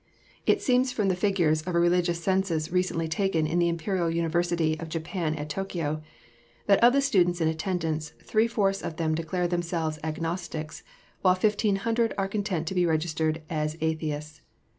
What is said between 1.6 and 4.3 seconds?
of a religious census recently taken in the Imperial